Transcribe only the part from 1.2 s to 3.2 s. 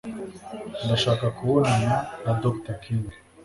kubonana na Dr. King.